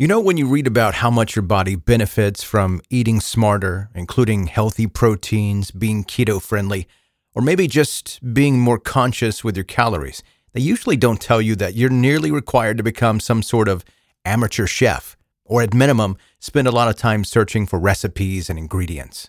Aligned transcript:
You 0.00 0.08
know, 0.08 0.18
when 0.18 0.38
you 0.38 0.46
read 0.46 0.66
about 0.66 0.94
how 0.94 1.10
much 1.10 1.36
your 1.36 1.42
body 1.42 1.76
benefits 1.76 2.42
from 2.42 2.80
eating 2.88 3.20
smarter, 3.20 3.90
including 3.94 4.46
healthy 4.46 4.86
proteins, 4.86 5.70
being 5.70 6.04
keto 6.04 6.40
friendly, 6.40 6.88
or 7.34 7.42
maybe 7.42 7.66
just 7.66 8.18
being 8.32 8.58
more 8.58 8.78
conscious 8.78 9.44
with 9.44 9.58
your 9.58 9.64
calories, 9.64 10.22
they 10.54 10.62
usually 10.62 10.96
don't 10.96 11.20
tell 11.20 11.42
you 11.42 11.54
that 11.56 11.74
you're 11.74 11.90
nearly 11.90 12.30
required 12.30 12.78
to 12.78 12.82
become 12.82 13.20
some 13.20 13.42
sort 13.42 13.68
of 13.68 13.84
amateur 14.24 14.66
chef, 14.66 15.18
or 15.44 15.60
at 15.60 15.74
minimum, 15.74 16.16
spend 16.38 16.66
a 16.66 16.72
lot 16.72 16.88
of 16.88 16.96
time 16.96 17.22
searching 17.22 17.66
for 17.66 17.78
recipes 17.78 18.48
and 18.48 18.58
ingredients. 18.58 19.28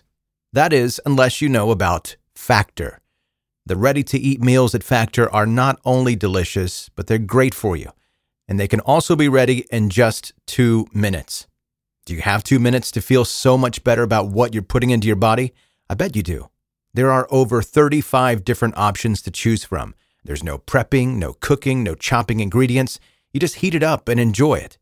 That 0.54 0.72
is, 0.72 1.02
unless 1.04 1.42
you 1.42 1.50
know 1.50 1.70
about 1.70 2.16
Factor. 2.34 3.02
The 3.66 3.76
ready 3.76 4.02
to 4.04 4.18
eat 4.18 4.40
meals 4.40 4.74
at 4.74 4.82
Factor 4.82 5.30
are 5.34 5.44
not 5.44 5.78
only 5.84 6.16
delicious, 6.16 6.88
but 6.96 7.08
they're 7.08 7.18
great 7.18 7.54
for 7.54 7.76
you 7.76 7.92
and 8.52 8.60
they 8.60 8.68
can 8.68 8.80
also 8.80 9.16
be 9.16 9.30
ready 9.30 9.64
in 9.70 9.88
just 9.88 10.34
two 10.46 10.86
minutes. 10.92 11.46
Do 12.04 12.12
you 12.12 12.20
have 12.20 12.44
two 12.44 12.58
minutes 12.58 12.90
to 12.90 13.00
feel 13.00 13.24
so 13.24 13.56
much 13.56 13.82
better 13.82 14.02
about 14.02 14.28
what 14.28 14.52
you're 14.52 14.62
putting 14.62 14.90
into 14.90 15.06
your 15.06 15.16
body? 15.16 15.54
I 15.88 15.94
bet 15.94 16.14
you 16.14 16.22
do. 16.22 16.50
There 16.92 17.10
are 17.10 17.26
over 17.30 17.62
35 17.62 18.44
different 18.44 18.76
options 18.76 19.22
to 19.22 19.30
choose 19.30 19.64
from. 19.64 19.94
There's 20.22 20.44
no 20.44 20.58
prepping, 20.58 21.16
no 21.16 21.32
cooking, 21.32 21.82
no 21.82 21.94
chopping 21.94 22.40
ingredients. 22.40 23.00
You 23.32 23.40
just 23.40 23.54
heat 23.54 23.74
it 23.74 23.82
up 23.82 24.06
and 24.06 24.20
enjoy 24.20 24.56
it. 24.56 24.76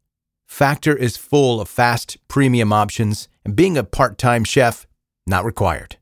Factor 0.49 0.97
is 0.97 1.17
full 1.17 1.61
of 1.61 1.69
fast, 1.69 2.17
premium 2.27 2.73
options, 2.73 3.29
and 3.45 3.55
being 3.55 3.79
a 3.79 3.85
part-time 3.85 4.43
chef, 4.43 4.85
not 5.29 5.45
required. 5.45 5.97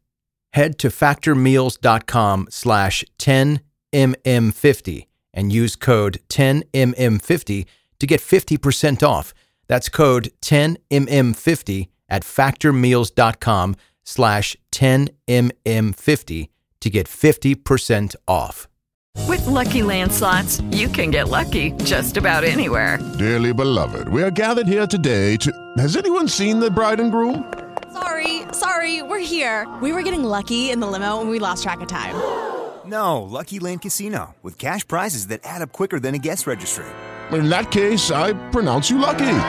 Head 0.54 0.78
to 0.78 0.88
factormeals.com 0.88 2.46
slash 2.48 3.04
10mm50 3.18 5.07
and 5.32 5.52
use 5.52 5.76
code 5.76 6.18
10mm50 6.28 7.66
to 7.98 8.06
get 8.06 8.20
50% 8.20 9.02
off. 9.02 9.34
That's 9.66 9.88
code 9.88 10.30
10mm50 10.42 11.88
at 12.08 12.22
factormeals.com 12.22 13.76
slash 14.04 14.56
10mm50 14.72 16.48
to 16.80 16.90
get 16.90 17.06
50% 17.06 18.14
off. 18.26 18.68
With 19.26 19.44
Lucky 19.46 19.82
Land 19.82 20.12
slots, 20.12 20.62
you 20.70 20.88
can 20.88 21.10
get 21.10 21.28
lucky 21.28 21.72
just 21.84 22.16
about 22.16 22.44
anywhere. 22.44 22.98
Dearly 23.18 23.52
beloved, 23.52 24.08
we 24.08 24.22
are 24.22 24.30
gathered 24.30 24.68
here 24.68 24.86
today 24.86 25.36
to... 25.38 25.52
Has 25.76 25.96
anyone 25.96 26.28
seen 26.28 26.60
the 26.60 26.70
bride 26.70 27.00
and 27.00 27.10
groom? 27.12 27.52
Sorry, 27.92 28.42
sorry, 28.52 29.02
we're 29.02 29.18
here. 29.18 29.66
We 29.82 29.92
were 29.92 30.02
getting 30.02 30.24
lucky 30.24 30.70
in 30.70 30.80
the 30.80 30.86
limo 30.86 31.20
and 31.20 31.28
we 31.28 31.38
lost 31.38 31.62
track 31.62 31.80
of 31.80 31.88
time. 31.88 32.14
No, 32.88 33.22
Lucky 33.22 33.58
Land 33.58 33.82
Casino, 33.82 34.34
with 34.42 34.56
cash 34.56 34.88
prizes 34.88 35.26
that 35.26 35.40
add 35.44 35.60
up 35.60 35.72
quicker 35.72 36.00
than 36.00 36.14
a 36.14 36.18
guest 36.18 36.46
registry. 36.46 36.86
In 37.32 37.50
that 37.50 37.70
case, 37.70 38.10
I 38.10 38.32
pronounce 38.48 38.88
you 38.88 38.96
lucky. 38.96 39.40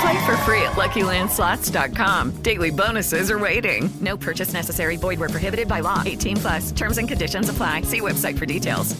Play 0.00 0.24
for 0.24 0.36
free 0.46 0.62
at 0.62 0.72
LuckyLandSlots.com. 0.76 2.36
Daily 2.42 2.70
bonuses 2.70 3.30
are 3.30 3.38
waiting. 3.38 3.90
No 4.00 4.16
purchase 4.16 4.54
necessary. 4.54 4.96
Void 4.96 5.20
where 5.20 5.28
prohibited 5.28 5.68
by 5.68 5.80
law. 5.80 6.02
18 6.06 6.36
plus. 6.38 6.72
Terms 6.72 6.96
and 6.96 7.06
conditions 7.06 7.50
apply. 7.50 7.82
See 7.82 8.00
website 8.00 8.38
for 8.38 8.46
details. 8.46 8.98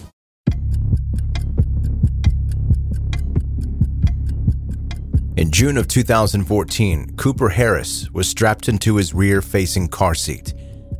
In 5.38 5.50
June 5.50 5.78
of 5.78 5.88
2014, 5.88 7.16
Cooper 7.16 7.48
Harris 7.48 8.10
was 8.10 8.28
strapped 8.28 8.68
into 8.68 8.96
his 8.96 9.14
rear-facing 9.14 9.88
car 9.88 10.14
seat, 10.14 10.52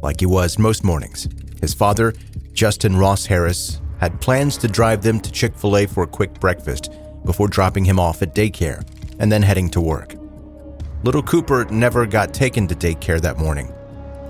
like 0.03 0.21
he 0.21 0.27
was 0.27 0.59
most 0.59 0.83
mornings. 0.83 1.29
His 1.61 1.75
father 1.75 2.15
Justin 2.61 2.95
Ross 2.95 3.25
Harris 3.25 3.81
had 4.01 4.21
plans 4.21 4.59
to 4.59 4.69
drive 4.69 5.01
them 5.01 5.19
to 5.19 5.33
Chick 5.33 5.57
fil 5.57 5.79
A 5.79 5.87
for 5.87 6.03
a 6.03 6.07
quick 6.07 6.39
breakfast 6.41 6.93
before 7.25 7.49
dropping 7.49 7.87
him 7.87 7.99
off 7.99 8.21
at 8.21 8.35
daycare 8.35 8.87
and 9.19 9.33
then 9.33 9.41
heading 9.41 9.71
to 9.71 9.81
work. 9.81 10.15
Little 11.03 11.23
Cooper 11.23 11.65
never 11.71 12.05
got 12.05 12.35
taken 12.35 12.69
to 12.69 12.75
daycare 12.75 13.19
that 13.23 13.39
morning. 13.39 13.73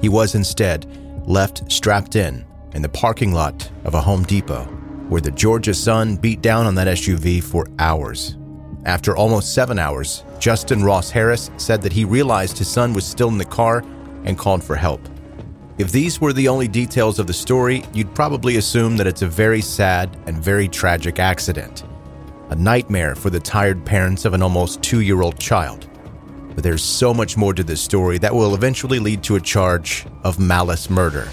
He 0.01 0.09
was 0.09 0.37
instead 0.37 0.87
left 1.27 1.73
strapped 1.73 2.15
in 2.15 2.47
in 2.73 2.83
the 2.83 2.89
parking 2.89 3.33
lot 3.33 3.69
of 3.85 3.95
a 3.95 4.01
Home 4.01 4.23
Depot, 4.23 4.63
where 5.09 5.21
the 5.21 5.33
Georgia 5.33 5.75
sun 5.75 6.15
beat 6.15 6.41
down 6.41 6.67
on 6.67 6.77
that 6.77 6.87
SUV 6.87 7.43
for 7.43 7.67
hours. 7.81 8.37
After 8.85 9.17
almost 9.17 9.55
seven 9.55 9.77
hours, 9.77 10.23
Justin 10.39 10.85
Ross 10.85 11.11
Harris 11.11 11.51
said 11.57 11.83
that 11.83 11.93
he 11.93 12.05
realized 12.05 12.59
his 12.59 12.71
son 12.71 12.93
was 12.93 13.05
still 13.05 13.27
in 13.29 13.39
the 13.39 13.45
car 13.45 13.83
and 14.23 14.39
called 14.39 14.63
for 14.63 14.77
help. 14.77 15.01
If 15.81 15.93
these 15.93 16.21
were 16.21 16.35
the 16.35 16.47
only 16.47 16.69
details 16.69 17.19
of 17.19 17.27
the 17.27 17.33
story, 17.33 17.83
you'd 17.95 18.15
probably 18.15 18.59
assume 18.59 18.99
that 18.99 19.07
it's 19.07 19.23
a 19.23 19.27
very 19.27 19.63
sad 19.63 20.15
and 20.27 20.37
very 20.37 20.69
tragic 20.69 21.19
accident. 21.19 21.85
A 22.51 22.55
nightmare 22.55 23.15
for 23.15 23.31
the 23.31 23.41
tired 23.41 23.83
parents 23.87 24.27
of 24.27 24.35
an 24.35 24.43
almost 24.43 24.83
two 24.83 25.01
year 25.01 25.23
old 25.23 25.39
child. 25.39 25.89
But 26.55 26.65
there's 26.65 26.85
so 26.85 27.15
much 27.15 27.39
more 27.39 27.55
to 27.55 27.65
this 27.65 27.81
story 27.81 28.19
that 28.19 28.35
will 28.35 28.55
eventually 28.55 28.99
lead 28.99 29.23
to 29.23 29.37
a 29.37 29.41
charge 29.41 30.05
of 30.23 30.39
malice 30.39 30.91
murder. 30.91 31.31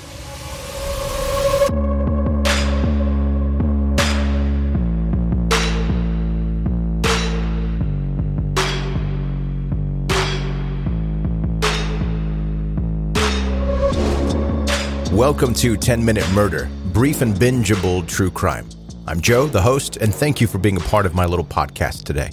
Welcome 15.18 15.56
to 15.56 15.76
10 15.76 16.06
Minute 16.06 16.30
Murder, 16.30 16.70
brief 16.94 17.22
and 17.22 17.34
bingeable 17.34 18.08
true 18.08 18.30
crime. 18.30 18.70
I'm 19.08 19.20
Joe, 19.20 19.48
the 19.48 19.60
host, 19.60 19.98
and 19.98 20.14
thank 20.14 20.40
you 20.40 20.46
for 20.46 20.60
being 20.60 20.78
a 20.78 20.82
part 20.82 21.08
of 21.08 21.16
my 21.16 21.26
little 21.26 21.44
podcast 21.44 22.04
today. 22.04 22.30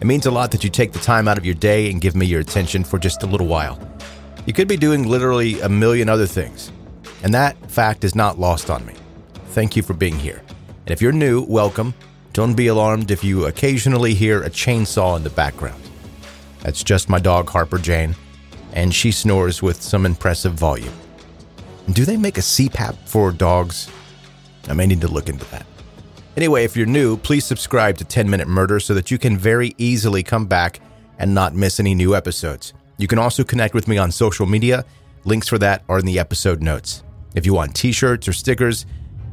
It 0.00 0.08
means 0.08 0.26
a 0.26 0.32
lot 0.32 0.50
that 0.50 0.64
you 0.64 0.68
take 0.68 0.90
the 0.90 0.98
time 0.98 1.28
out 1.28 1.38
of 1.38 1.46
your 1.46 1.54
day 1.54 1.88
and 1.88 2.00
give 2.00 2.16
me 2.16 2.26
your 2.26 2.40
attention 2.40 2.82
for 2.82 2.98
just 2.98 3.22
a 3.22 3.26
little 3.26 3.46
while. 3.46 3.78
You 4.44 4.52
could 4.52 4.66
be 4.66 4.76
doing 4.76 5.06
literally 5.06 5.60
a 5.60 5.68
million 5.68 6.08
other 6.08 6.26
things, 6.26 6.72
and 7.22 7.32
that 7.32 7.70
fact 7.70 8.02
is 8.02 8.16
not 8.16 8.40
lost 8.40 8.70
on 8.70 8.84
me. 8.84 8.94
Thank 9.50 9.76
you 9.76 9.84
for 9.84 9.94
being 9.94 10.18
here. 10.18 10.42
And 10.48 10.90
if 10.90 11.00
you're 11.00 11.12
new, 11.12 11.42
welcome. 11.42 11.94
Don't 12.32 12.54
be 12.56 12.66
alarmed 12.66 13.12
if 13.12 13.22
you 13.22 13.46
occasionally 13.46 14.14
hear 14.14 14.42
a 14.42 14.50
chainsaw 14.50 15.16
in 15.16 15.22
the 15.22 15.30
background. 15.30 15.80
That's 16.62 16.82
just 16.82 17.08
my 17.08 17.20
dog, 17.20 17.50
Harper 17.50 17.78
Jane, 17.78 18.16
and 18.72 18.92
she 18.92 19.12
snores 19.12 19.62
with 19.62 19.80
some 19.80 20.04
impressive 20.04 20.54
volume. 20.54 20.92
Do 21.92 22.04
they 22.04 22.16
make 22.16 22.36
a 22.36 22.42
CPAP 22.42 22.96
for 23.06 23.30
dogs? 23.30 23.88
I 24.68 24.72
may 24.72 24.86
need 24.86 25.00
to 25.02 25.08
look 25.08 25.28
into 25.28 25.44
that. 25.50 25.66
Anyway, 26.36 26.64
if 26.64 26.76
you're 26.76 26.86
new, 26.86 27.16
please 27.16 27.44
subscribe 27.44 27.96
to 27.98 28.04
10 28.04 28.28
Minute 28.28 28.48
Murder 28.48 28.80
so 28.80 28.92
that 28.94 29.10
you 29.10 29.18
can 29.18 29.38
very 29.38 29.74
easily 29.78 30.22
come 30.22 30.46
back 30.46 30.80
and 31.18 31.32
not 31.32 31.54
miss 31.54 31.80
any 31.80 31.94
new 31.94 32.14
episodes. 32.14 32.74
You 32.98 33.06
can 33.06 33.18
also 33.18 33.44
connect 33.44 33.74
with 33.74 33.88
me 33.88 33.98
on 33.98 34.10
social 34.10 34.46
media. 34.46 34.84
Links 35.24 35.48
for 35.48 35.58
that 35.58 35.82
are 35.88 35.98
in 35.98 36.06
the 36.06 36.18
episode 36.18 36.62
notes. 36.62 37.04
If 37.34 37.46
you 37.46 37.54
want 37.54 37.74
t 37.74 37.92
shirts 37.92 38.26
or 38.28 38.32
stickers, 38.32 38.84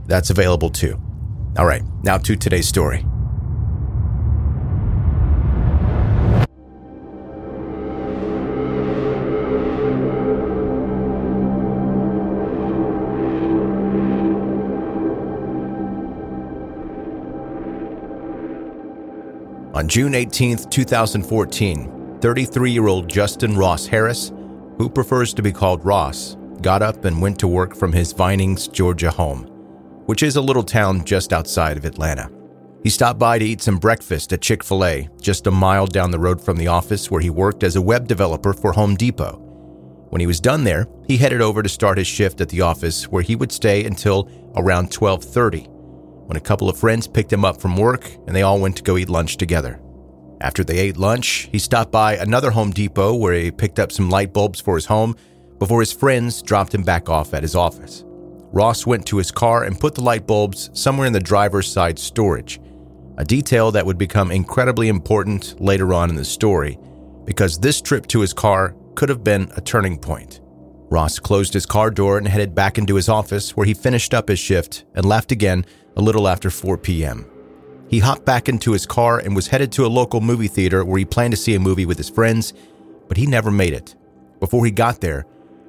that's 0.05 0.29
available 0.29 0.69
too. 0.69 1.01
All 1.57 1.65
right, 1.65 1.83
now 2.03 2.17
to 2.19 2.35
today's 2.35 2.67
story. 2.67 3.05
On 19.83 19.89
June 19.89 20.15
18, 20.15 20.69
2014, 20.69 22.17
33 22.21 22.71
year 22.71 22.87
old 22.87 23.09
Justin 23.09 23.57
Ross 23.57 23.85
Harris, 23.85 24.31
who 24.77 24.89
prefers 24.89 25.33
to 25.33 25.41
be 25.41 25.51
called 25.51 25.83
Ross, 25.83 26.37
got 26.61 26.81
up 26.81 27.03
and 27.03 27.21
went 27.21 27.37
to 27.39 27.49
work 27.49 27.75
from 27.75 27.91
his 27.91 28.13
Vinings, 28.13 28.69
Georgia 28.69 29.11
home, 29.11 29.41
which 30.05 30.23
is 30.23 30.37
a 30.37 30.41
little 30.41 30.63
town 30.63 31.03
just 31.03 31.33
outside 31.33 31.75
of 31.75 31.83
Atlanta. 31.83 32.31
He 32.83 32.89
stopped 32.89 33.19
by 33.19 33.37
to 33.37 33.43
eat 33.43 33.61
some 33.61 33.77
breakfast 33.77 34.31
at 34.31 34.39
Chick 34.39 34.63
fil 34.63 34.85
A, 34.85 35.09
just 35.19 35.47
a 35.47 35.51
mile 35.51 35.85
down 35.85 36.11
the 36.11 36.17
road 36.17 36.39
from 36.39 36.55
the 36.55 36.67
office 36.67 37.11
where 37.11 37.19
he 37.19 37.29
worked 37.29 37.61
as 37.61 37.75
a 37.75 37.81
web 37.81 38.07
developer 38.07 38.53
for 38.53 38.71
Home 38.71 38.95
Depot. 38.95 39.35
When 40.11 40.21
he 40.21 40.27
was 40.27 40.39
done 40.39 40.63
there, 40.63 40.87
he 41.09 41.17
headed 41.17 41.41
over 41.41 41.61
to 41.61 41.67
start 41.67 41.97
his 41.97 42.07
shift 42.07 42.39
at 42.39 42.47
the 42.47 42.61
office 42.61 43.09
where 43.09 43.21
he 43.21 43.35
would 43.35 43.51
stay 43.51 43.83
until 43.83 44.29
around 44.55 44.91
12:30 44.91 45.72
when 46.25 46.37
a 46.37 46.41
couple 46.41 46.69
of 46.69 46.77
friends 46.77 47.07
picked 47.07 47.31
him 47.31 47.45
up 47.45 47.59
from 47.61 47.77
work 47.77 48.09
and 48.27 48.35
they 48.35 48.41
all 48.41 48.59
went 48.59 48.75
to 48.77 48.83
go 48.83 48.97
eat 48.97 49.09
lunch 49.09 49.37
together. 49.37 49.79
After 50.41 50.63
they 50.63 50.79
ate 50.79 50.97
lunch, 50.97 51.47
he 51.51 51.59
stopped 51.59 51.91
by 51.91 52.17
another 52.17 52.51
Home 52.51 52.71
Depot 52.71 53.15
where 53.15 53.33
he 53.33 53.51
picked 53.51 53.79
up 53.79 53.91
some 53.91 54.09
light 54.09 54.33
bulbs 54.33 54.59
for 54.59 54.75
his 54.75 54.85
home 54.85 55.15
before 55.59 55.79
his 55.79 55.93
friends 55.93 56.41
dropped 56.41 56.73
him 56.75 56.83
back 56.83 57.09
off 57.09 57.33
at 57.33 57.43
his 57.43 57.55
office. 57.55 58.03
Ross 58.51 58.85
went 58.85 59.05
to 59.07 59.17
his 59.17 59.31
car 59.31 59.63
and 59.63 59.79
put 59.79 59.95
the 59.95 60.03
light 60.03 60.27
bulbs 60.27 60.69
somewhere 60.73 61.07
in 61.07 61.13
the 61.13 61.19
driver's 61.19 61.71
side 61.71 61.97
storage, 61.97 62.59
a 63.17 63.25
detail 63.25 63.71
that 63.71 63.85
would 63.85 63.97
become 63.97 64.31
incredibly 64.31 64.89
important 64.89 65.59
later 65.61 65.93
on 65.93 66.09
in 66.09 66.15
the 66.15 66.25
story 66.25 66.77
because 67.25 67.57
this 67.57 67.81
trip 67.81 68.05
to 68.07 68.19
his 68.19 68.33
car 68.33 68.75
could 68.95 69.09
have 69.09 69.23
been 69.23 69.51
a 69.55 69.61
turning 69.61 69.97
point. 69.97 70.41
Ross 70.93 71.17
closed 71.17 71.55
his 71.55 71.65
car 71.65 71.89
door 71.89 72.19
and 72.19 72.27
headed 72.27 72.53
back 72.53 72.77
into 72.77 72.93
his 72.93 73.09
office 73.09 73.57
where 73.57 73.65
he 73.65 73.73
finished 73.73 74.13
up 74.13 74.29
his 74.29 74.37
shift 74.37 74.85
and 74.93 75.03
left 75.03 75.31
again 75.31 75.65
a 75.97 76.01
little 76.01 76.27
after 76.27 76.51
4 76.51 76.77
p.m. 76.77 77.25
He 77.89 77.97
hopped 77.97 78.25
back 78.25 78.47
into 78.47 78.73
his 78.73 78.85
car 78.85 79.17
and 79.17 79.35
was 79.35 79.47
headed 79.47 79.71
to 79.71 79.87
a 79.87 79.87
local 79.87 80.21
movie 80.21 80.47
theater 80.47 80.85
where 80.85 80.99
he 80.99 81.05
planned 81.05 81.33
to 81.33 81.37
see 81.37 81.55
a 81.55 81.59
movie 81.59 81.87
with 81.87 81.97
his 81.97 82.11
friends, 82.11 82.53
but 83.07 83.17
he 83.17 83.25
never 83.25 83.49
made 83.49 83.73
it. 83.73 83.95
Before 84.39 84.65
he 84.65 84.71
got 84.71 85.01
there, 85.01 85.25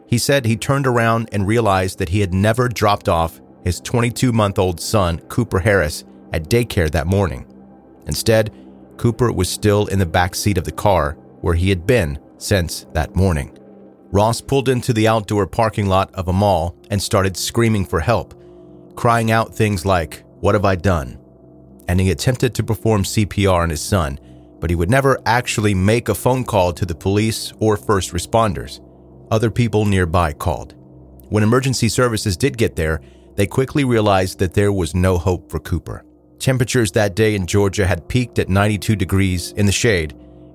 he 0.06 0.18
said 0.18 0.44
he 0.44 0.58
turned 0.58 0.86
around 0.86 1.30
and 1.32 1.46
realized 1.46 1.98
that 2.00 2.10
he 2.10 2.20
had 2.20 2.34
never 2.34 2.68
dropped 2.68 3.08
off 3.08 3.40
his 3.64 3.80
22 3.80 4.30
month 4.30 4.58
old 4.58 4.78
son, 4.78 5.20
Cooper 5.28 5.60
Harris, 5.60 6.04
at 6.34 6.50
daycare 6.50 6.90
that 6.90 7.06
morning. 7.06 7.46
Instead, 8.06 8.54
Cooper 8.98 9.32
was 9.32 9.48
still 9.48 9.86
in 9.86 9.98
the 9.98 10.04
back 10.04 10.34
seat 10.34 10.58
of 10.58 10.64
the 10.64 10.70
car 10.70 11.12
where 11.40 11.54
he 11.54 11.70
had 11.70 11.86
been 11.86 12.18
since 12.36 12.84
that 12.92 13.16
morning. 13.16 13.53
Ross 14.14 14.40
pulled 14.40 14.68
into 14.68 14.92
the 14.92 15.08
outdoor 15.08 15.44
parking 15.44 15.88
lot 15.88 16.14
of 16.14 16.28
a 16.28 16.32
mall 16.32 16.76
and 16.88 17.02
started 17.02 17.36
screaming 17.36 17.84
for 17.84 17.98
help, 17.98 18.32
crying 18.94 19.32
out 19.32 19.52
things 19.52 19.84
like, 19.84 20.22
What 20.38 20.54
have 20.54 20.64
I 20.64 20.76
done? 20.76 21.18
And 21.88 22.00
he 22.00 22.12
attempted 22.12 22.54
to 22.54 22.62
perform 22.62 23.02
CPR 23.02 23.62
on 23.62 23.70
his 23.70 23.82
son, 23.82 24.20
but 24.60 24.70
he 24.70 24.76
would 24.76 24.88
never 24.88 25.18
actually 25.26 25.74
make 25.74 26.08
a 26.08 26.14
phone 26.14 26.44
call 26.44 26.72
to 26.74 26.86
the 26.86 26.94
police 26.94 27.52
or 27.58 27.76
first 27.76 28.12
responders. 28.12 28.78
Other 29.32 29.50
people 29.50 29.84
nearby 29.84 30.32
called. 30.32 30.76
When 31.30 31.42
emergency 31.42 31.88
services 31.88 32.36
did 32.36 32.56
get 32.56 32.76
there, 32.76 33.00
they 33.34 33.48
quickly 33.48 33.82
realized 33.82 34.38
that 34.38 34.54
there 34.54 34.72
was 34.72 34.94
no 34.94 35.18
hope 35.18 35.50
for 35.50 35.58
Cooper. 35.58 36.04
Temperatures 36.38 36.92
that 36.92 37.16
day 37.16 37.34
in 37.34 37.48
Georgia 37.48 37.84
had 37.84 38.08
peaked 38.08 38.38
at 38.38 38.48
92 38.48 38.94
degrees 38.94 39.50
in 39.56 39.66
the 39.66 39.72
shade, 39.72 40.14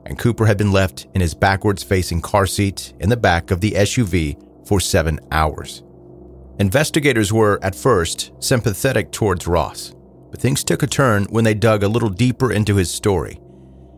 and 0.09 0.17
Cooper 0.17 0.47
had 0.47 0.57
been 0.57 0.71
left 0.71 1.07
in 1.13 1.21
his 1.21 1.35
backwards 1.35 1.83
facing 1.83 2.19
car 2.19 2.47
seat 2.47 2.93
in 2.99 3.09
the 3.09 3.15
back 3.15 3.51
of 3.51 3.61
the 3.61 3.71
SUV 3.71 4.35
for 4.67 4.79
seven 4.79 5.19
hours. 5.31 5.83
Investigators 6.57 7.31
were, 7.31 7.59
at 7.61 7.75
first, 7.75 8.31
sympathetic 8.39 9.11
towards 9.11 9.47
Ross, 9.47 9.93
but 10.31 10.41
things 10.41 10.63
took 10.63 10.81
a 10.81 10.87
turn 10.87 11.25
when 11.29 11.43
they 11.43 11.53
dug 11.53 11.83
a 11.83 11.87
little 11.87 12.09
deeper 12.09 12.51
into 12.51 12.75
his 12.75 12.91
story. 12.91 13.39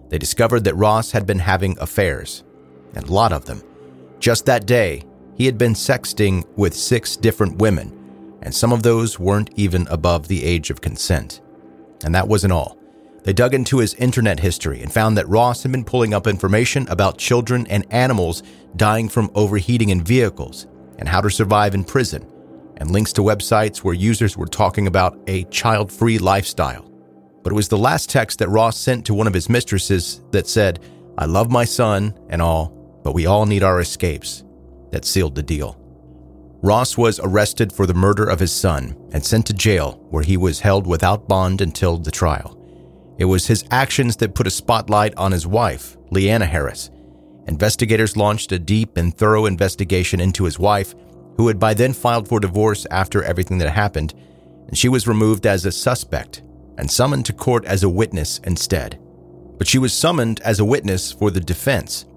They 0.09 0.17
discovered 0.17 0.65
that 0.65 0.75
Ross 0.75 1.11
had 1.11 1.25
been 1.25 1.39
having 1.39 1.79
affairs, 1.79 2.43
and 2.93 3.07
a 3.07 3.11
lot 3.11 3.31
of 3.31 3.45
them. 3.45 3.63
Just 4.19 4.45
that 4.45 4.65
day, 4.65 5.03
he 5.35 5.45
had 5.45 5.57
been 5.57 5.73
sexting 5.73 6.45
with 6.57 6.75
six 6.75 7.15
different 7.15 7.57
women, 7.57 8.37
and 8.41 8.53
some 8.53 8.73
of 8.73 8.83
those 8.83 9.17
weren't 9.17 9.49
even 9.55 9.87
above 9.87 10.27
the 10.27 10.43
age 10.43 10.69
of 10.69 10.81
consent. 10.81 11.41
And 12.03 12.13
that 12.13 12.27
wasn't 12.27 12.53
all. 12.53 12.77
They 13.23 13.33
dug 13.33 13.53
into 13.53 13.77
his 13.77 13.93
internet 13.95 14.39
history 14.39 14.81
and 14.81 14.91
found 14.91 15.17
that 15.17 15.29
Ross 15.29 15.61
had 15.61 15.71
been 15.71 15.85
pulling 15.85 16.13
up 16.13 16.25
information 16.25 16.87
about 16.89 17.19
children 17.19 17.67
and 17.67 17.85
animals 17.91 18.41
dying 18.75 19.09
from 19.09 19.29
overheating 19.35 19.89
in 19.89 20.03
vehicles 20.03 20.65
and 20.97 21.07
how 21.07 21.21
to 21.21 21.29
survive 21.29 21.75
in 21.75 21.83
prison, 21.83 22.25
and 22.77 22.89
links 22.89 23.13
to 23.13 23.21
websites 23.21 23.79
where 23.79 23.93
users 23.93 24.37
were 24.37 24.47
talking 24.47 24.87
about 24.87 25.19
a 25.27 25.43
child 25.45 25.91
free 25.91 26.17
lifestyle. 26.17 26.89
But 27.43 27.53
it 27.53 27.55
was 27.55 27.67
the 27.67 27.77
last 27.77 28.09
text 28.09 28.39
that 28.39 28.49
Ross 28.49 28.77
sent 28.77 29.05
to 29.05 29.13
one 29.13 29.27
of 29.27 29.33
his 29.33 29.49
mistresses 29.49 30.21
that 30.31 30.47
said, 30.47 30.79
I 31.17 31.25
love 31.25 31.51
my 31.51 31.65
son 31.65 32.17
and 32.29 32.41
all, 32.41 32.69
but 33.03 33.13
we 33.13 33.25
all 33.25 33.45
need 33.45 33.63
our 33.63 33.79
escapes, 33.79 34.43
that 34.91 35.05
sealed 35.05 35.35
the 35.35 35.43
deal. 35.43 35.77
Ross 36.63 36.97
was 36.97 37.19
arrested 37.19 37.73
for 37.73 37.87
the 37.87 37.93
murder 37.93 38.27
of 38.27 38.39
his 38.39 38.51
son 38.51 38.95
and 39.11 39.25
sent 39.25 39.47
to 39.47 39.53
jail 39.53 40.05
where 40.11 40.23
he 40.23 40.37
was 40.37 40.59
held 40.59 40.85
without 40.85 41.27
bond 41.27 41.61
until 41.61 41.97
the 41.97 42.11
trial. 42.11 42.60
It 43.21 43.25
was 43.25 43.45
his 43.45 43.63
actions 43.69 44.15
that 44.15 44.33
put 44.33 44.47
a 44.47 44.49
spotlight 44.49 45.13
on 45.15 45.31
his 45.31 45.45
wife, 45.45 45.95
Leanna 46.09 46.47
Harris. 46.47 46.89
Investigators 47.45 48.17
launched 48.17 48.51
a 48.51 48.57
deep 48.57 48.97
and 48.97 49.15
thorough 49.15 49.45
investigation 49.45 50.19
into 50.19 50.45
his 50.45 50.57
wife, 50.57 50.95
who 51.37 51.47
had 51.47 51.59
by 51.59 51.75
then 51.75 51.93
filed 51.93 52.27
for 52.27 52.39
divorce 52.39 52.87
after 52.89 53.21
everything 53.21 53.59
that 53.59 53.69
happened, 53.69 54.15
and 54.67 54.75
she 54.75 54.89
was 54.89 55.07
removed 55.07 55.45
as 55.45 55.67
a 55.67 55.71
suspect 55.71 56.41
and 56.79 56.89
summoned 56.89 57.27
to 57.27 57.33
court 57.33 57.63
as 57.65 57.83
a 57.83 57.89
witness 57.89 58.39
instead. 58.39 58.99
But 59.59 59.67
she 59.67 59.77
was 59.77 59.93
summoned 59.93 60.41
as 60.41 60.59
a 60.59 60.65
witness 60.65 61.11
for 61.11 61.29
the 61.29 61.39
defense. 61.39 62.07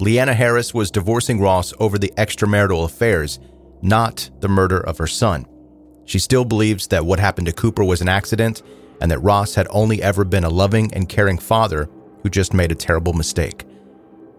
Leanna 0.00 0.32
Harris 0.32 0.72
was 0.72 0.90
divorcing 0.90 1.38
Ross 1.38 1.74
over 1.78 1.98
the 1.98 2.14
extramarital 2.16 2.86
affairs, 2.86 3.40
not 3.82 4.30
the 4.40 4.48
murder 4.48 4.80
of 4.80 4.96
her 4.96 5.06
son. 5.06 5.44
She 6.06 6.18
still 6.18 6.46
believes 6.46 6.86
that 6.86 7.04
what 7.04 7.20
happened 7.20 7.46
to 7.48 7.52
Cooper 7.52 7.84
was 7.84 8.00
an 8.00 8.08
accident 8.08 8.62
and 9.00 9.10
that 9.10 9.20
Ross 9.20 9.54
had 9.54 9.66
only 9.70 10.02
ever 10.02 10.24
been 10.24 10.44
a 10.44 10.50
loving 10.50 10.92
and 10.94 11.08
caring 11.08 11.38
father 11.38 11.88
who 12.22 12.30
just 12.30 12.54
made 12.54 12.72
a 12.72 12.76
terrible 12.76 13.12
mistake. 13.12 13.64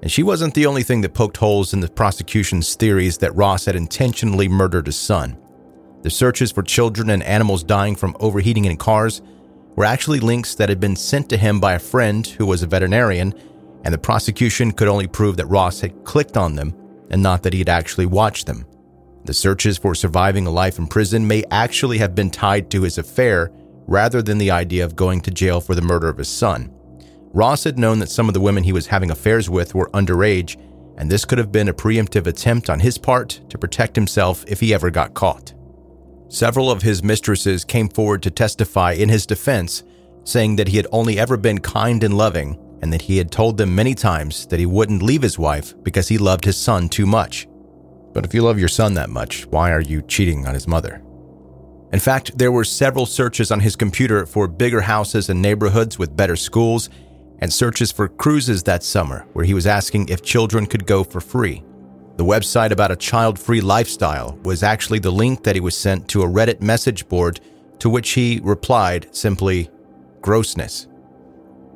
And 0.01 0.11
she 0.11 0.23
wasn't 0.23 0.53
the 0.53 0.65
only 0.65 0.83
thing 0.83 1.01
that 1.01 1.13
poked 1.13 1.37
holes 1.37 1.73
in 1.73 1.79
the 1.79 1.87
prosecution's 1.87 2.75
theories 2.75 3.17
that 3.19 3.35
Ross 3.35 3.65
had 3.65 3.75
intentionally 3.75 4.47
murdered 4.47 4.85
his 4.85 4.97
son. 4.97 5.37
The 6.03 6.09
searches 6.09 6.51
for 6.51 6.63
children 6.63 7.09
and 7.09 7.23
animals 7.23 7.63
dying 7.63 7.95
from 7.95 8.15
overheating 8.19 8.65
in 8.65 8.77
cars 8.77 9.21
were 9.75 9.85
actually 9.85 10.19
links 10.19 10.55
that 10.55 10.69
had 10.69 10.79
been 10.79 10.95
sent 10.95 11.29
to 11.29 11.37
him 11.37 11.59
by 11.59 11.73
a 11.73 11.79
friend 11.79 12.25
who 12.25 12.45
was 12.45 12.63
a 12.63 12.67
veterinarian, 12.67 13.33
and 13.83 13.93
the 13.93 13.97
prosecution 13.97 14.71
could 14.71 14.87
only 14.87 15.07
prove 15.07 15.37
that 15.37 15.47
Ross 15.47 15.81
had 15.81 16.03
clicked 16.03 16.37
on 16.37 16.55
them 16.55 16.75
and 17.09 17.21
not 17.23 17.43
that 17.43 17.53
he 17.53 17.59
had 17.59 17.69
actually 17.69 18.05
watched 18.05 18.47
them. 18.47 18.65
The 19.25 19.33
searches 19.33 19.77
for 19.77 19.95
surviving 19.95 20.47
a 20.47 20.51
life 20.51 20.77
in 20.79 20.87
prison 20.87 21.27
may 21.27 21.43
actually 21.51 21.97
have 21.97 22.15
been 22.15 22.29
tied 22.29 22.69
to 22.71 22.83
his 22.83 22.97
affair 22.97 23.51
rather 23.87 24.21
than 24.21 24.37
the 24.37 24.51
idea 24.51 24.85
of 24.85 24.95
going 24.95 25.21
to 25.21 25.31
jail 25.31 25.59
for 25.59 25.73
the 25.73 25.81
murder 25.81 26.09
of 26.09 26.17
his 26.17 26.27
son. 26.27 26.71
Ross 27.33 27.63
had 27.63 27.79
known 27.79 27.99
that 27.99 28.09
some 28.09 28.27
of 28.27 28.33
the 28.33 28.41
women 28.41 28.63
he 28.63 28.73
was 28.73 28.87
having 28.87 29.11
affairs 29.11 29.49
with 29.49 29.73
were 29.73 29.89
underage, 29.91 30.57
and 30.97 31.09
this 31.09 31.25
could 31.25 31.37
have 31.37 31.51
been 31.51 31.69
a 31.69 31.73
preemptive 31.73 32.27
attempt 32.27 32.69
on 32.69 32.79
his 32.79 32.97
part 32.97 33.41
to 33.49 33.57
protect 33.57 33.95
himself 33.95 34.43
if 34.47 34.59
he 34.59 34.73
ever 34.73 34.89
got 34.89 35.13
caught. 35.13 35.53
Several 36.29 36.69
of 36.69 36.81
his 36.81 37.03
mistresses 37.03 37.63
came 37.63 37.87
forward 37.87 38.21
to 38.23 38.31
testify 38.31 38.93
in 38.93 39.07
his 39.07 39.25
defense, 39.25 39.83
saying 40.23 40.57
that 40.57 40.67
he 40.67 40.77
had 40.77 40.87
only 40.91 41.17
ever 41.17 41.37
been 41.37 41.59
kind 41.59 42.03
and 42.03 42.17
loving, 42.17 42.59
and 42.81 42.91
that 42.91 43.03
he 43.03 43.17
had 43.17 43.31
told 43.31 43.57
them 43.57 43.73
many 43.73 43.95
times 43.95 44.45
that 44.47 44.59
he 44.59 44.65
wouldn't 44.65 45.01
leave 45.01 45.21
his 45.21 45.39
wife 45.39 45.73
because 45.83 46.07
he 46.07 46.17
loved 46.17 46.43
his 46.43 46.57
son 46.57 46.89
too 46.89 47.05
much. 47.05 47.47
But 48.13 48.25
if 48.25 48.33
you 48.33 48.41
love 48.41 48.59
your 48.59 48.67
son 48.67 48.95
that 48.95 49.09
much, 49.09 49.45
why 49.47 49.71
are 49.71 49.81
you 49.81 50.01
cheating 50.01 50.45
on 50.47 50.53
his 50.53 50.67
mother? 50.67 51.01
In 51.91 51.99
fact, 51.99 52.37
there 52.37 52.51
were 52.51 52.65
several 52.65 53.05
searches 53.05 53.49
on 53.49 53.61
his 53.61 53.75
computer 53.75 54.25
for 54.25 54.47
bigger 54.47 54.81
houses 54.81 55.29
and 55.29 55.41
neighborhoods 55.41 55.97
with 55.97 56.17
better 56.17 56.35
schools, 56.35 56.89
and 57.39 57.53
searches 57.53 57.91
for 57.91 58.07
cruises 58.07 58.63
that 58.63 58.83
summer 58.83 59.25
where 59.33 59.45
he 59.45 59.53
was 59.53 59.67
asking 59.67 60.09
if 60.09 60.21
children 60.21 60.65
could 60.65 60.85
go 60.85 61.03
for 61.03 61.21
free. 61.21 61.63
The 62.17 62.25
website 62.25 62.71
about 62.71 62.91
a 62.91 62.95
child 62.95 63.37
free 63.37 63.61
lifestyle 63.61 64.39
was 64.43 64.63
actually 64.63 64.99
the 64.99 65.11
link 65.11 65.43
that 65.43 65.55
he 65.55 65.61
was 65.61 65.77
sent 65.77 66.07
to 66.09 66.23
a 66.23 66.27
Reddit 66.27 66.61
message 66.61 67.07
board 67.07 67.39
to 67.79 67.89
which 67.89 68.11
he 68.11 68.41
replied 68.43 69.15
simply, 69.15 69.69
grossness. 70.21 70.87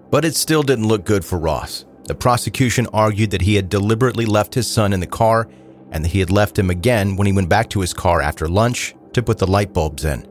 But 0.09 0.25
it 0.25 0.35
still 0.35 0.63
didn't 0.63 0.87
look 0.87 1.05
good 1.05 1.23
for 1.23 1.37
Ross. 1.37 1.85
The 2.05 2.15
prosecution 2.15 2.87
argued 2.91 3.29
that 3.31 3.43
he 3.43 3.55
had 3.55 3.69
deliberately 3.69 4.25
left 4.25 4.55
his 4.55 4.67
son 4.67 4.93
in 4.93 4.99
the 4.99 5.05
car 5.05 5.47
and 5.91 6.03
that 6.03 6.09
he 6.09 6.19
had 6.19 6.31
left 6.31 6.57
him 6.57 6.71
again 6.71 7.15
when 7.15 7.27
he 7.27 7.33
went 7.33 7.49
back 7.49 7.69
to 7.69 7.81
his 7.81 7.93
car 7.93 8.19
after 8.19 8.47
lunch 8.47 8.95
to 9.13 9.23
put 9.23 9.37
the 9.37 9.47
light 9.47 9.73
bulbs 9.73 10.05
in. 10.05 10.27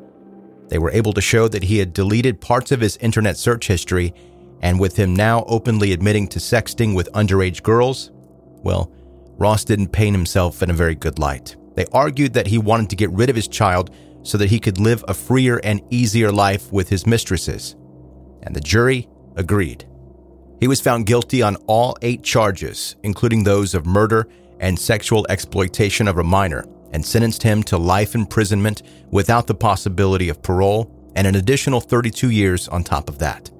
They 0.68 0.78
were 0.78 0.90
able 0.92 1.12
to 1.14 1.20
show 1.20 1.48
that 1.48 1.64
he 1.64 1.78
had 1.78 1.92
deleted 1.92 2.40
parts 2.40 2.70
of 2.70 2.80
his 2.80 2.96
internet 2.98 3.36
search 3.36 3.66
history, 3.66 4.14
and 4.62 4.78
with 4.78 4.96
him 4.96 5.14
now 5.14 5.44
openly 5.46 5.92
admitting 5.92 6.28
to 6.28 6.38
sexting 6.38 6.94
with 6.94 7.12
underage 7.12 7.62
girls, 7.62 8.10
well, 8.62 8.92
Ross 9.36 9.64
didn't 9.64 9.88
paint 9.88 10.14
himself 10.14 10.62
in 10.62 10.70
a 10.70 10.74
very 10.74 10.94
good 10.94 11.18
light. 11.18 11.56
They 11.74 11.86
argued 11.92 12.34
that 12.34 12.46
he 12.46 12.58
wanted 12.58 12.90
to 12.90 12.96
get 12.96 13.10
rid 13.10 13.30
of 13.30 13.36
his 13.36 13.48
child 13.48 13.90
so 14.22 14.36
that 14.38 14.50
he 14.50 14.60
could 14.60 14.78
live 14.78 15.04
a 15.08 15.14
freer 15.14 15.60
and 15.64 15.80
easier 15.90 16.30
life 16.30 16.70
with 16.70 16.88
his 16.90 17.06
mistresses. 17.06 17.74
And 18.42 18.54
the 18.54 18.60
jury 18.60 19.08
agreed. 19.36 19.86
He 20.60 20.68
was 20.68 20.80
found 20.80 21.06
guilty 21.06 21.40
on 21.40 21.56
all 21.66 21.96
eight 22.02 22.22
charges, 22.22 22.96
including 23.02 23.44
those 23.44 23.74
of 23.74 23.86
murder 23.86 24.28
and 24.60 24.78
sexual 24.78 25.26
exploitation 25.30 26.06
of 26.06 26.18
a 26.18 26.24
minor, 26.24 26.66
and 26.92 27.04
sentenced 27.04 27.42
him 27.42 27.62
to 27.64 27.78
life 27.78 28.14
imprisonment 28.14 28.82
without 29.10 29.46
the 29.46 29.54
possibility 29.54 30.28
of 30.28 30.42
parole 30.42 30.90
and 31.14 31.26
an 31.26 31.34
additional 31.34 31.80
32 31.80 32.30
years 32.30 32.68
on 32.68 32.84
top 32.84 33.08
of 33.08 33.18
that. 33.18 33.50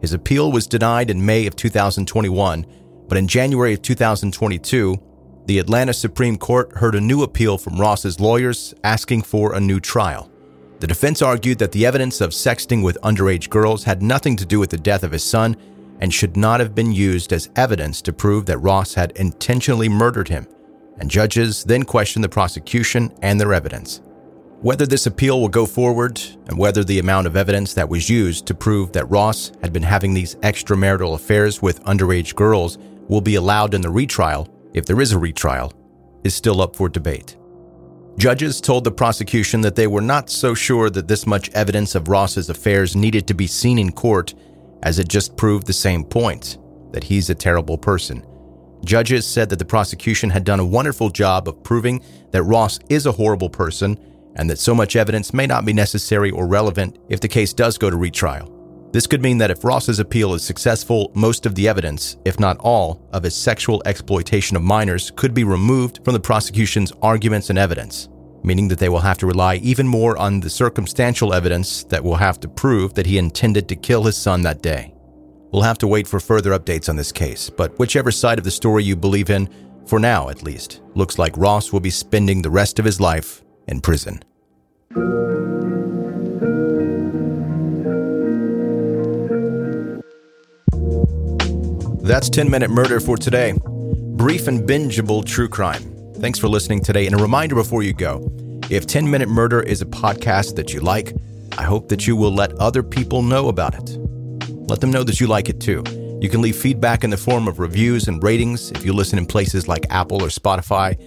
His 0.00 0.12
appeal 0.12 0.52
was 0.52 0.66
denied 0.66 1.10
in 1.10 1.24
May 1.24 1.46
of 1.46 1.56
2021, 1.56 2.66
but 3.08 3.18
in 3.18 3.26
January 3.26 3.74
of 3.74 3.82
2022, 3.82 4.96
the 5.46 5.58
Atlanta 5.58 5.92
Supreme 5.92 6.36
Court 6.36 6.72
heard 6.76 6.94
a 6.94 7.00
new 7.00 7.22
appeal 7.22 7.58
from 7.58 7.80
Ross's 7.80 8.20
lawyers 8.20 8.74
asking 8.84 9.22
for 9.22 9.54
a 9.54 9.60
new 9.60 9.80
trial. 9.80 10.30
The 10.80 10.86
defense 10.86 11.22
argued 11.22 11.58
that 11.58 11.72
the 11.72 11.86
evidence 11.86 12.20
of 12.20 12.30
sexting 12.30 12.84
with 12.84 12.98
underage 13.02 13.48
girls 13.50 13.82
had 13.82 14.02
nothing 14.02 14.36
to 14.36 14.46
do 14.46 14.60
with 14.60 14.70
the 14.70 14.76
death 14.76 15.02
of 15.02 15.10
his 15.10 15.24
son 15.24 15.56
and 16.00 16.14
should 16.14 16.36
not 16.36 16.60
have 16.60 16.74
been 16.74 16.92
used 16.92 17.32
as 17.32 17.50
evidence 17.56 18.00
to 18.02 18.12
prove 18.12 18.46
that 18.46 18.58
Ross 18.58 18.94
had 18.94 19.10
intentionally 19.12 19.88
murdered 19.88 20.28
him. 20.28 20.46
And 21.00 21.10
judges 21.10 21.64
then 21.64 21.84
question 21.84 22.22
the 22.22 22.28
prosecution 22.28 23.12
and 23.22 23.40
their 23.40 23.52
evidence. 23.52 24.00
Whether 24.60 24.86
this 24.86 25.06
appeal 25.06 25.40
will 25.40 25.48
go 25.48 25.66
forward 25.66 26.20
and 26.48 26.58
whether 26.58 26.82
the 26.82 26.98
amount 26.98 27.28
of 27.28 27.36
evidence 27.36 27.74
that 27.74 27.88
was 27.88 28.10
used 28.10 28.46
to 28.46 28.54
prove 28.54 28.90
that 28.92 29.08
Ross 29.08 29.52
had 29.62 29.72
been 29.72 29.84
having 29.84 30.12
these 30.12 30.34
extramarital 30.36 31.14
affairs 31.14 31.62
with 31.62 31.84
underage 31.84 32.34
girls 32.34 32.76
will 33.08 33.20
be 33.20 33.36
allowed 33.36 33.74
in 33.74 33.80
the 33.80 33.90
retrial, 33.90 34.48
if 34.74 34.84
there 34.84 35.00
is 35.00 35.12
a 35.12 35.18
retrial, 35.18 35.72
is 36.24 36.34
still 36.34 36.60
up 36.60 36.74
for 36.74 36.88
debate. 36.88 37.36
Judges 38.18 38.60
told 38.60 38.82
the 38.82 38.90
prosecution 38.90 39.60
that 39.60 39.76
they 39.76 39.86
were 39.86 40.00
not 40.00 40.28
so 40.28 40.52
sure 40.52 40.90
that 40.90 41.06
this 41.06 41.24
much 41.24 41.50
evidence 41.50 41.94
of 41.94 42.08
Ross's 42.08 42.50
affairs 42.50 42.96
needed 42.96 43.28
to 43.28 43.34
be 43.34 43.46
seen 43.46 43.78
in 43.78 43.92
court, 43.92 44.34
as 44.82 44.98
it 44.98 45.08
just 45.08 45.36
proved 45.36 45.68
the 45.68 45.72
same 45.72 46.02
point 46.04 46.58
that 46.90 47.04
he's 47.04 47.30
a 47.30 47.34
terrible 47.34 47.78
person. 47.78 48.26
Judges 48.84 49.26
said 49.26 49.48
that 49.50 49.58
the 49.58 49.64
prosecution 49.64 50.30
had 50.30 50.44
done 50.44 50.60
a 50.60 50.66
wonderful 50.66 51.10
job 51.10 51.48
of 51.48 51.62
proving 51.62 52.02
that 52.30 52.42
Ross 52.42 52.78
is 52.88 53.06
a 53.06 53.12
horrible 53.12 53.50
person 53.50 53.98
and 54.36 54.48
that 54.48 54.58
so 54.58 54.74
much 54.74 54.96
evidence 54.96 55.34
may 55.34 55.46
not 55.46 55.64
be 55.64 55.72
necessary 55.72 56.30
or 56.30 56.46
relevant 56.46 56.98
if 57.08 57.20
the 57.20 57.28
case 57.28 57.52
does 57.52 57.76
go 57.76 57.90
to 57.90 57.96
retrial. 57.96 58.54
This 58.92 59.06
could 59.06 59.20
mean 59.20 59.36
that 59.38 59.50
if 59.50 59.64
Ross's 59.64 59.98
appeal 59.98 60.32
is 60.32 60.42
successful, 60.42 61.10
most 61.14 61.44
of 61.44 61.54
the 61.54 61.68
evidence, 61.68 62.16
if 62.24 62.40
not 62.40 62.56
all, 62.58 63.06
of 63.12 63.22
his 63.22 63.36
sexual 63.36 63.82
exploitation 63.84 64.56
of 64.56 64.62
minors 64.62 65.10
could 65.14 65.34
be 65.34 65.44
removed 65.44 66.00
from 66.04 66.14
the 66.14 66.20
prosecution's 66.20 66.92
arguments 67.02 67.50
and 67.50 67.58
evidence, 67.58 68.08
meaning 68.42 68.68
that 68.68 68.78
they 68.78 68.88
will 68.88 69.00
have 69.00 69.18
to 69.18 69.26
rely 69.26 69.56
even 69.56 69.86
more 69.86 70.16
on 70.16 70.40
the 70.40 70.48
circumstantial 70.48 71.34
evidence 71.34 71.84
that 71.84 72.02
will 72.02 72.16
have 72.16 72.40
to 72.40 72.48
prove 72.48 72.94
that 72.94 73.06
he 73.06 73.18
intended 73.18 73.68
to 73.68 73.76
kill 73.76 74.04
his 74.04 74.16
son 74.16 74.40
that 74.42 74.62
day. 74.62 74.94
We'll 75.50 75.62
have 75.62 75.78
to 75.78 75.86
wait 75.86 76.06
for 76.06 76.20
further 76.20 76.50
updates 76.50 76.88
on 76.88 76.96
this 76.96 77.12
case, 77.12 77.48
but 77.48 77.78
whichever 77.78 78.10
side 78.10 78.38
of 78.38 78.44
the 78.44 78.50
story 78.50 78.84
you 78.84 78.96
believe 78.96 79.30
in, 79.30 79.48
for 79.86 79.98
now 79.98 80.28
at 80.28 80.42
least, 80.42 80.82
looks 80.94 81.18
like 81.18 81.36
Ross 81.36 81.72
will 81.72 81.80
be 81.80 81.90
spending 81.90 82.42
the 82.42 82.50
rest 82.50 82.78
of 82.78 82.84
his 82.84 83.00
life 83.00 83.42
in 83.66 83.80
prison. 83.80 84.22
That's 92.02 92.30
10 92.30 92.50
Minute 92.50 92.70
Murder 92.70 93.00
for 93.00 93.16
today. 93.16 93.54
Brief 94.16 94.48
and 94.48 94.68
bingeable 94.68 95.24
true 95.24 95.48
crime. 95.48 95.94
Thanks 96.14 96.38
for 96.38 96.48
listening 96.48 96.82
today. 96.82 97.06
And 97.06 97.14
a 97.14 97.22
reminder 97.22 97.54
before 97.54 97.82
you 97.82 97.92
go 97.92 98.30
if 98.70 98.86
10 98.86 99.10
Minute 99.10 99.28
Murder 99.28 99.60
is 99.60 99.80
a 99.80 99.86
podcast 99.86 100.56
that 100.56 100.74
you 100.74 100.80
like, 100.80 101.14
I 101.56 101.62
hope 101.62 101.88
that 101.88 102.06
you 102.06 102.16
will 102.16 102.32
let 102.32 102.52
other 102.54 102.82
people 102.82 103.22
know 103.22 103.48
about 103.48 103.74
it. 103.74 104.07
Let 104.68 104.80
them 104.80 104.90
know 104.90 105.02
that 105.02 105.18
you 105.18 105.26
like 105.26 105.48
it 105.48 105.60
too. 105.60 105.82
You 106.20 106.28
can 106.28 106.42
leave 106.42 106.56
feedback 106.56 107.02
in 107.02 107.10
the 107.10 107.16
form 107.16 107.48
of 107.48 107.58
reviews 107.58 108.06
and 108.06 108.22
ratings 108.22 108.70
if 108.72 108.84
you 108.84 108.92
listen 108.92 109.18
in 109.18 109.24
places 109.24 109.66
like 109.66 109.86
Apple 109.88 110.22
or 110.22 110.28
Spotify, 110.28 110.98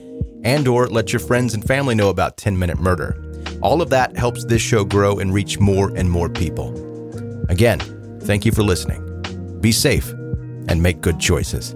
and 0.44 0.68
or 0.68 0.88
let 0.88 1.14
your 1.14 1.20
friends 1.20 1.54
and 1.54 1.64
family 1.64 1.94
know 1.94 2.10
about 2.10 2.38
10 2.38 2.58
Minute 2.58 2.80
Murder. 2.80 3.22
All 3.62 3.82
of 3.82 3.90
that 3.92 4.18
helps 4.18 4.46
this 4.46 4.62
show 4.62 4.84
grow 4.84 5.20
and 5.20 5.34
reach 5.34 5.60
more 5.60 5.96
and 5.96 6.10
more 6.10 6.30
people. 6.30 6.74
Again, 7.50 7.80
thank 8.22 8.46
you 8.46 8.52
for 8.52 8.64
listening. 8.64 9.60
Be 9.62 9.72
safe 9.72 10.10
and 10.68 10.82
make 10.82 11.02
good 11.02 11.20
choices. 11.20 11.76